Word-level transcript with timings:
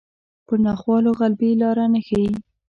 پر 0.47 0.57
ناخوالو 0.65 1.11
غلبې 1.19 1.51
لاره 1.61 1.85
نه 1.93 1.99
ښيي 2.05 2.29